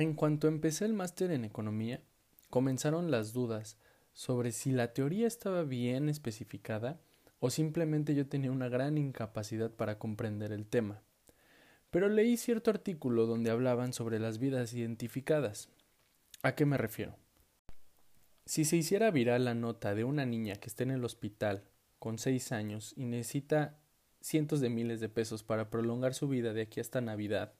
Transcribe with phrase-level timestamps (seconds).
[0.00, 2.00] En cuanto empecé el máster en economía,
[2.48, 3.76] comenzaron las dudas
[4.14, 7.02] sobre si la teoría estaba bien especificada
[7.38, 11.02] o simplemente yo tenía una gran incapacidad para comprender el tema.
[11.90, 15.68] Pero leí cierto artículo donde hablaban sobre las vidas identificadas.
[16.42, 17.18] ¿A qué me refiero?
[18.46, 21.64] Si se hiciera viral la nota de una niña que está en el hospital
[21.98, 23.78] con seis años y necesita
[24.22, 27.52] cientos de miles de pesos para prolongar su vida de aquí hasta Navidad,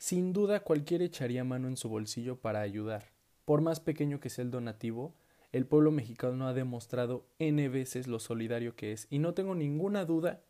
[0.00, 3.12] sin duda cualquiera echaría mano en su bolsillo para ayudar.
[3.44, 5.14] Por más pequeño que sea el donativo,
[5.52, 10.06] el pueblo mexicano ha demostrado n veces lo solidario que es, y no tengo ninguna
[10.06, 10.40] duda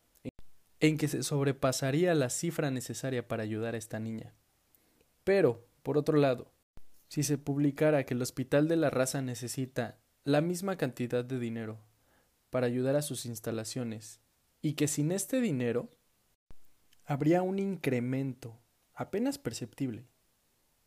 [0.79, 4.33] en que se sobrepasaría la cifra necesaria para ayudar a esta niña.
[5.25, 6.49] Pero, por otro lado,
[7.09, 11.77] si se publicara que el Hospital de la Raza necesita la misma cantidad de dinero
[12.51, 14.21] para ayudar a sus instalaciones,
[14.61, 15.89] y que sin este dinero
[17.03, 18.60] habría un incremento
[18.93, 20.05] apenas perceptible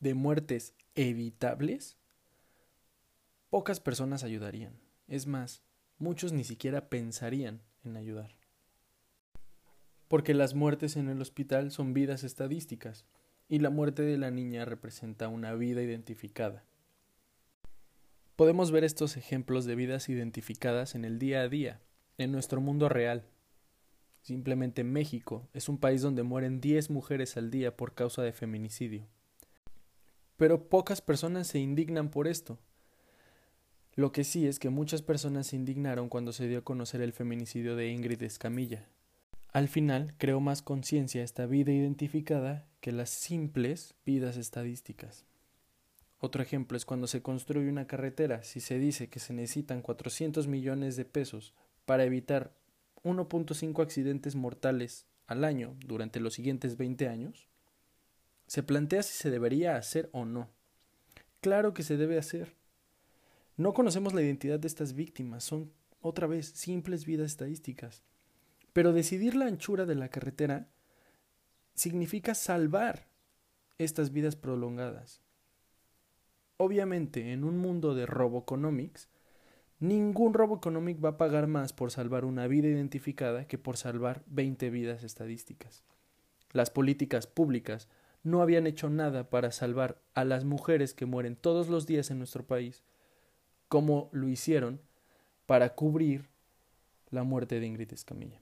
[0.01, 1.97] de muertes evitables,
[3.51, 4.79] pocas personas ayudarían.
[5.09, 5.63] Es más,
[5.99, 8.37] muchos ni siquiera pensarían en ayudar.
[10.09, 13.07] Porque las muertes en el hospital son vidas estadísticas
[13.49, 16.65] y la muerte de la niña representa una vida identificada.
[18.37, 21.81] Podemos ver estos ejemplos de vidas identificadas en el día a día,
[22.19, 23.25] en nuestro mundo real,
[24.25, 29.07] Simplemente México es un país donde mueren 10 mujeres al día por causa de feminicidio.
[30.39, 32.59] Pero pocas personas se indignan por esto.
[33.95, 37.13] Lo que sí es que muchas personas se indignaron cuando se dio a conocer el
[37.13, 38.89] feminicidio de Ingrid Escamilla.
[39.53, 45.27] Al final creó más conciencia esta vida identificada que las simples vidas estadísticas.
[46.19, 50.49] Otro ejemplo es cuando se construye una carretera, si se dice que se necesitan 400
[50.49, 51.53] millones de pesos
[51.85, 52.55] para evitar
[53.05, 57.49] 1.5 accidentes mortales al año durante los siguientes 20 años,
[58.47, 60.51] se plantea si se debería hacer o no.
[61.41, 62.55] Claro que se debe hacer.
[63.57, 68.03] No conocemos la identidad de estas víctimas, son otra vez simples vidas estadísticas.
[68.73, 70.69] Pero decidir la anchura de la carretera
[71.75, 73.07] significa salvar
[73.79, 75.21] estas vidas prolongadas.
[76.57, 79.09] Obviamente, en un mundo de roboconomics,
[79.85, 84.23] Ningún robo económico va a pagar más por salvar una vida identificada que por salvar
[84.29, 85.85] 20 vidas estadísticas.
[86.53, 87.91] Las políticas públicas
[88.23, 92.17] no habían hecho nada para salvar a las mujeres que mueren todos los días en
[92.17, 92.83] nuestro país,
[93.69, 94.81] como lo hicieron
[95.45, 96.31] para cubrir
[97.11, 98.41] la muerte de Ingrid Escamilla.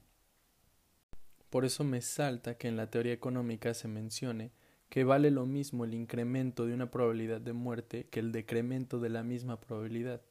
[1.49, 4.53] Por eso me salta que en la teoría económica se mencione
[4.87, 9.09] que vale lo mismo el incremento de una probabilidad de muerte que el decremento de
[9.09, 10.21] la misma probabilidad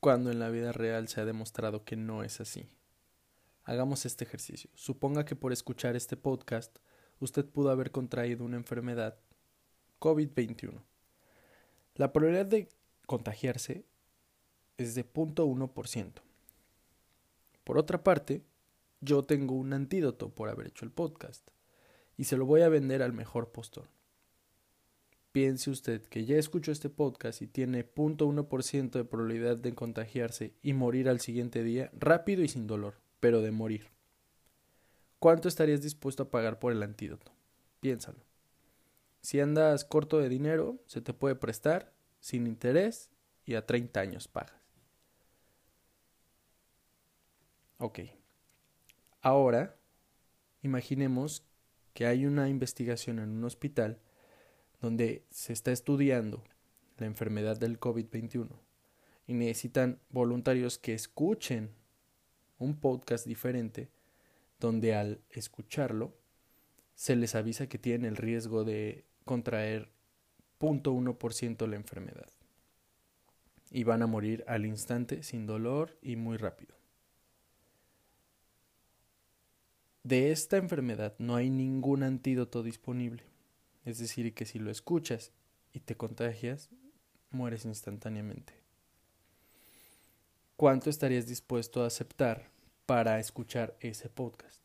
[0.00, 2.66] cuando en la vida real se ha demostrado que no es así.
[3.64, 4.70] Hagamos este ejercicio.
[4.74, 6.78] Suponga que por escuchar este podcast
[7.20, 9.18] usted pudo haber contraído una enfermedad
[10.00, 10.82] COVID-21.
[11.94, 12.68] La probabilidad de
[13.06, 13.84] contagiarse
[14.78, 16.12] es de 0.1%.
[17.64, 18.42] Por otra parte,
[19.02, 21.46] yo tengo un antídoto por haber hecho el podcast
[22.16, 23.88] y se lo voy a vender al mejor postor.
[25.32, 30.72] Piense usted que ya escuchó este podcast y tiene 0.1% de probabilidad de contagiarse y
[30.72, 33.90] morir al siguiente día, rápido y sin dolor, pero de morir.
[35.20, 37.32] ¿Cuánto estarías dispuesto a pagar por el antídoto?
[37.80, 38.18] Piénsalo.
[39.20, 43.10] Si andas corto de dinero, se te puede prestar sin interés
[43.44, 44.60] y a 30 años pagas.
[47.78, 48.00] Ok.
[49.20, 49.76] Ahora,
[50.62, 51.44] imaginemos
[51.94, 54.00] que hay una investigación en un hospital
[54.80, 56.42] donde se está estudiando
[56.98, 58.48] la enfermedad del COVID-21
[59.26, 61.70] y necesitan voluntarios que escuchen
[62.58, 63.88] un podcast diferente
[64.58, 66.14] donde al escucharlo
[66.94, 69.90] se les avisa que tienen el riesgo de contraer
[70.58, 72.28] 0.1% la enfermedad
[73.70, 76.74] y van a morir al instante sin dolor y muy rápido.
[80.02, 83.22] De esta enfermedad no hay ningún antídoto disponible.
[83.84, 85.32] Es decir, que si lo escuchas
[85.72, 86.70] y te contagias,
[87.30, 88.54] mueres instantáneamente.
[90.56, 92.50] ¿Cuánto estarías dispuesto a aceptar
[92.84, 94.60] para escuchar ese podcast?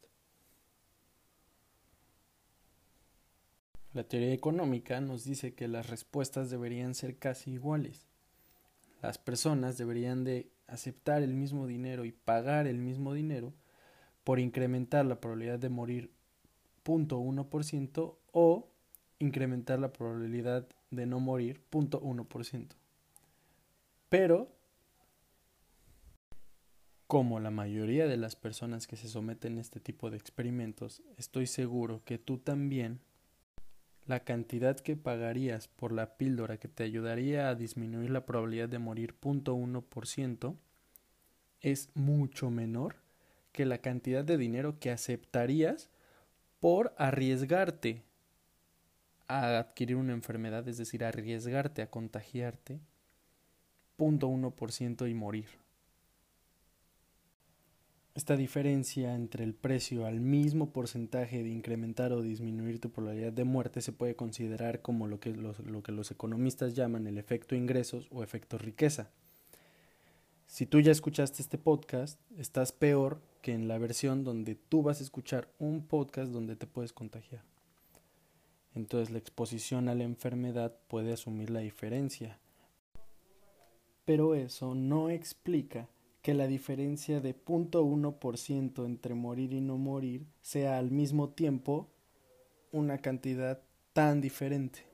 [3.94, 8.07] La teoría económica nos dice que las respuestas deberían ser casi iguales.
[9.01, 13.53] Las personas deberían de aceptar el mismo dinero y pagar el mismo dinero
[14.25, 16.12] por incrementar la probabilidad de morir
[16.83, 18.67] 0.1% o
[19.25, 22.75] incrementar la probabilidad de no morir 0.1%.
[24.10, 24.56] Pero,
[27.07, 31.48] como la mayoría de las personas que se someten a este tipo de experimentos, estoy
[31.48, 33.01] seguro que tú también
[34.06, 38.80] la cantidad que pagarías por la píldora que te ayudaría a disminuir la probabilidad de
[38.80, 40.56] morir 0.1%
[41.62, 42.98] es mucho menor
[43.51, 45.89] que la cantidad de dinero que aceptarías
[46.60, 48.04] por arriesgarte
[49.27, 52.80] a adquirir una enfermedad, es decir, arriesgarte a contagiarte
[53.98, 55.48] 0.1% y morir.
[58.13, 63.44] Esta diferencia entre el precio al mismo porcentaje de incrementar o disminuir tu probabilidad de
[63.44, 67.56] muerte se puede considerar como lo que los, lo que los economistas llaman el efecto
[67.56, 69.10] ingresos o efecto riqueza.
[70.48, 75.01] Si tú ya escuchaste este podcast, estás peor que en la versión donde tú vas
[75.01, 77.44] a escuchar un podcast donde te puedes contagiar.
[78.75, 82.39] Entonces la exposición a la enfermedad puede asumir la diferencia.
[84.04, 85.89] Pero eso no explica
[86.22, 91.89] que la diferencia de 0.1% entre morir y no morir sea al mismo tiempo
[92.72, 93.62] una cantidad
[93.94, 94.86] tan diferente.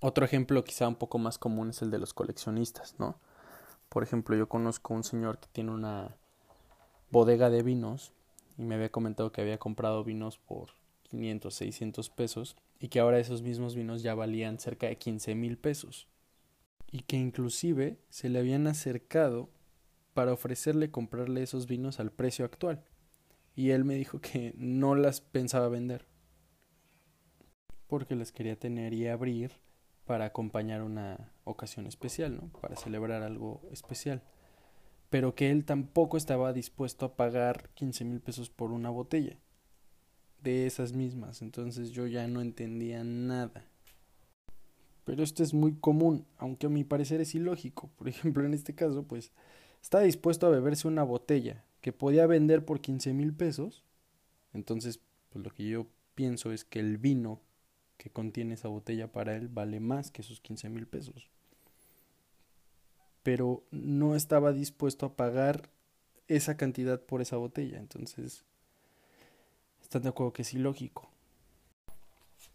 [0.00, 3.18] Otro ejemplo quizá un poco más común es el de los coleccionistas, ¿no?
[3.88, 6.16] Por ejemplo, yo conozco un señor que tiene una
[7.10, 8.12] bodega de vinos
[8.58, 10.68] y me había comentado que había comprado vinos por
[11.08, 15.58] 500, 600 pesos y que ahora esos mismos vinos ya valían cerca de 15 mil
[15.58, 16.08] pesos
[16.90, 19.50] y que inclusive se le habían acercado
[20.14, 22.84] para ofrecerle comprarle esos vinos al precio actual.
[23.54, 26.06] Y él me dijo que no las pensaba vender.
[27.86, 29.52] Porque las quería tener y abrir
[30.04, 32.48] para acompañar una ocasión especial, ¿no?
[32.60, 34.22] Para celebrar algo especial.
[35.10, 39.38] Pero que él tampoco estaba dispuesto a pagar 15 mil pesos por una botella
[40.42, 41.42] de esas mismas.
[41.42, 43.64] Entonces yo ya no entendía nada.
[45.04, 47.90] Pero esto es muy común, aunque a mi parecer es ilógico.
[47.96, 49.32] Por ejemplo, en este caso, pues
[49.82, 53.84] estaba dispuesto a beberse una botella que podía vender por 15 mil pesos,
[54.52, 55.00] entonces
[55.30, 57.40] pues lo que yo pienso es que el vino
[57.96, 61.30] que contiene esa botella para él vale más que esos 15 mil pesos.
[63.22, 65.70] Pero no estaba dispuesto a pagar
[66.28, 68.44] esa cantidad por esa botella, entonces
[69.88, 71.08] están de acuerdo que es ilógico.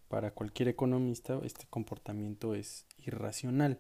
[0.07, 3.80] Para cualquier economista este comportamiento es irracional.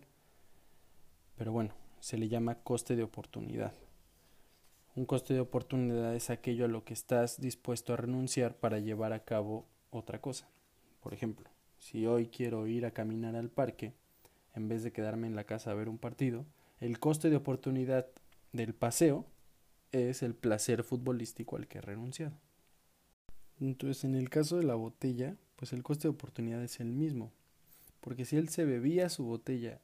[1.37, 3.75] Pero bueno, se le llama coste de oportunidad.
[4.95, 9.13] Un coste de oportunidad es aquello a lo que estás dispuesto a renunciar para llevar
[9.13, 10.49] a cabo otra cosa.
[10.99, 11.47] Por ejemplo,
[11.77, 13.93] si hoy quiero ir a caminar al parque,
[14.55, 16.47] en vez de quedarme en la casa a ver un partido,
[16.79, 18.07] el coste de oportunidad
[18.51, 19.27] del paseo
[19.91, 22.35] es el placer futbolístico al que he renunciado.
[23.63, 27.31] Entonces, en el caso de la botella, pues el coste de oportunidad es el mismo.
[28.01, 29.79] Porque si él se bebía su botella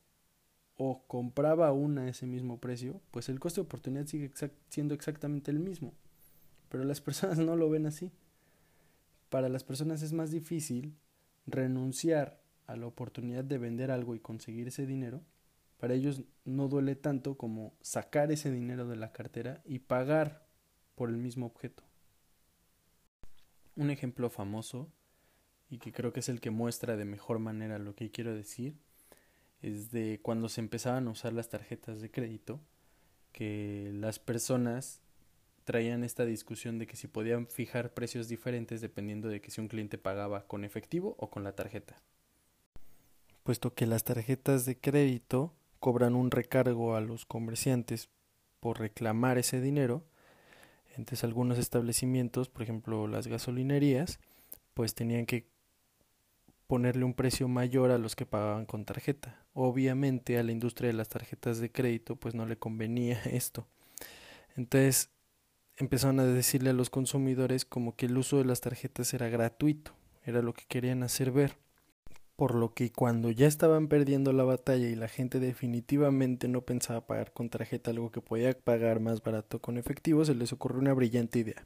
[0.76, 4.32] o compraba una a ese mismo precio, pues el coste de oportunidad sigue
[4.68, 5.94] siendo exactamente el mismo.
[6.68, 8.12] Pero las personas no lo ven así.
[9.30, 10.98] Para las personas es más difícil
[11.46, 15.22] renunciar a la oportunidad de vender algo y conseguir ese dinero.
[15.78, 20.46] Para ellos no duele tanto como sacar ese dinero de la cartera y pagar
[20.96, 21.89] por el mismo objeto.
[23.80, 24.92] Un ejemplo famoso
[25.70, 28.76] y que creo que es el que muestra de mejor manera lo que quiero decir
[29.62, 32.60] es de cuando se empezaban a usar las tarjetas de crédito,
[33.32, 35.00] que las personas
[35.64, 39.70] traían esta discusión de que si podían fijar precios diferentes dependiendo de que si un
[39.70, 42.02] cliente pagaba con efectivo o con la tarjeta.
[43.44, 48.10] Puesto que las tarjetas de crédito cobran un recargo a los comerciantes
[48.60, 50.04] por reclamar ese dinero,
[50.96, 54.20] entonces algunos establecimientos, por ejemplo las gasolinerías,
[54.74, 55.48] pues tenían que
[56.68, 59.44] ponerle un precio mayor a los que pagaban con tarjeta.
[59.54, 63.68] Obviamente a la industria de las tarjetas de crédito pues no le convenía esto.
[64.56, 65.10] Entonces
[65.78, 69.94] empezaron a decirle a los consumidores como que el uso de las tarjetas era gratuito,
[70.24, 71.58] era lo que querían hacer ver.
[72.40, 77.06] Por lo que cuando ya estaban perdiendo la batalla y la gente definitivamente no pensaba
[77.06, 80.94] pagar con tarjeta algo que podía pagar más barato con efectivo, se les ocurrió una
[80.94, 81.66] brillante idea.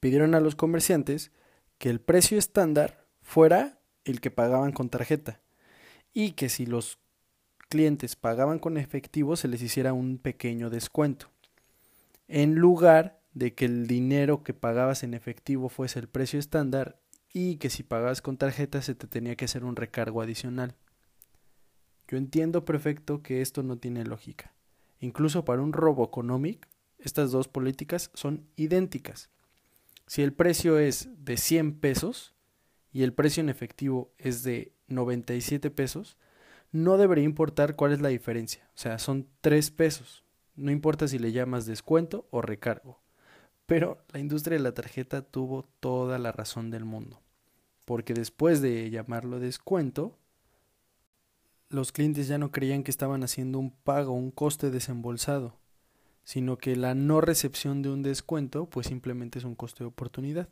[0.00, 1.32] Pidieron a los comerciantes
[1.76, 5.42] que el precio estándar fuera el que pagaban con tarjeta
[6.14, 6.98] y que si los
[7.68, 11.26] clientes pagaban con efectivo se les hiciera un pequeño descuento.
[12.26, 16.99] En lugar de que el dinero que pagabas en efectivo fuese el precio estándar
[17.32, 20.74] y que si pagabas con tarjeta se te tenía que hacer un recargo adicional.
[22.08, 24.52] Yo entiendo perfecto que esto no tiene lógica.
[24.98, 26.68] Incluso para un robo económico,
[26.98, 29.30] estas dos políticas son idénticas.
[30.06, 32.34] Si el precio es de 100 pesos,
[32.92, 36.16] y el precio en efectivo es de 97 pesos,
[36.72, 38.68] no debería importar cuál es la diferencia.
[38.74, 40.24] O sea, son 3 pesos.
[40.56, 43.00] No importa si le llamas descuento o recargo.
[43.70, 47.22] Pero la industria de la tarjeta tuvo toda la razón del mundo.
[47.84, 50.18] porque después de llamarlo descuento,
[51.68, 55.56] los clientes ya no creían que estaban haciendo un pago, un coste desembolsado,
[56.24, 60.48] sino que la no recepción de un descuento pues simplemente es un coste de oportunidad.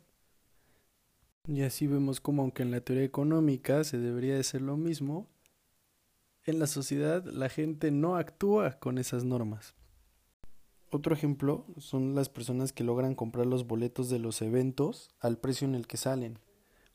[1.45, 5.27] Y así vemos como aunque en la teoría económica se debería de ser lo mismo,
[6.45, 9.75] en la sociedad la gente no actúa con esas normas.
[10.91, 15.67] Otro ejemplo son las personas que logran comprar los boletos de los eventos al precio
[15.67, 16.39] en el que salen.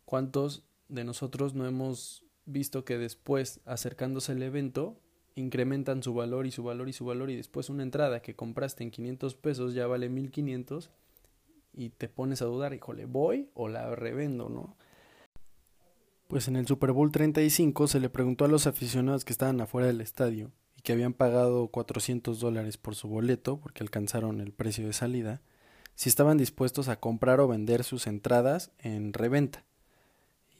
[0.04, 5.00] ¿Cuántos de nosotros no hemos visto que después, acercándose el evento,
[5.36, 8.82] incrementan su valor y su valor y su valor y después una entrada que compraste
[8.82, 10.90] en 500 pesos ya vale 1500
[11.72, 14.76] y te pones a dudar, híjole, ¿voy o la revendo, no?
[16.28, 19.86] Pues en el Super Bowl 35 se le preguntó a los aficionados que estaban afuera
[19.86, 20.50] del estadio
[20.84, 25.40] que habían pagado 400 dólares por su boleto porque alcanzaron el precio de salida,
[25.94, 29.64] si estaban dispuestos a comprar o vender sus entradas en reventa.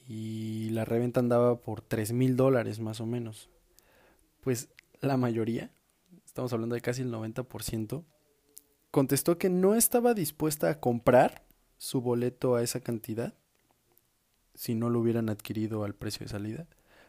[0.08, 3.50] Y la reventa andaba por 3 mil dólares más o menos.
[4.40, 5.70] Pues la mayoría,
[6.24, 8.02] estamos hablando de casi el 90%,
[8.90, 11.44] contestó que no estaba dispuesta a comprar
[11.76, 13.34] su boleto a esa cantidad
[14.54, 16.66] si no lo hubieran adquirido al precio de salida,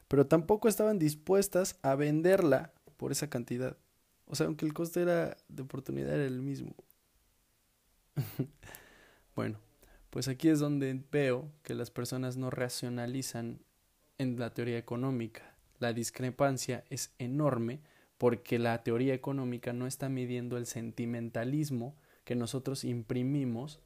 [0.09, 3.77] pero tampoco estaban dispuestas a venderla por esa cantidad.
[4.27, 6.75] O sea, aunque el coste era de oportunidad era el mismo.
[9.35, 9.59] bueno,
[10.09, 13.59] pues aquí es donde veo que las personas no racionalizan
[14.17, 15.55] en la teoría económica.
[15.79, 17.81] La discrepancia es enorme
[18.17, 23.81] porque la teoría económica no está midiendo el sentimentalismo que nosotros imprimimos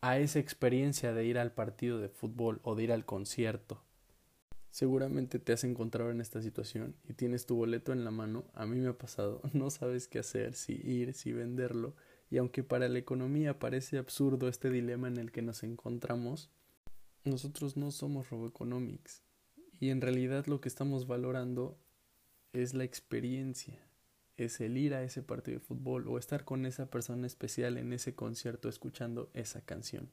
[0.00, 3.82] a esa experiencia de ir al partido de fútbol o de ir al concierto.
[4.74, 8.66] Seguramente te has encontrado en esta situación y tienes tu boleto en la mano, a
[8.66, 11.94] mí me ha pasado, no sabes qué hacer, si ir, si venderlo,
[12.28, 16.50] y aunque para la economía parece absurdo este dilema en el que nos encontramos,
[17.22, 19.22] nosotros no somos RoboEconomics.
[19.78, 21.78] Y en realidad lo que estamos valorando
[22.52, 23.78] es la experiencia,
[24.36, 27.92] es el ir a ese partido de fútbol o estar con esa persona especial en
[27.92, 30.10] ese concierto escuchando esa canción.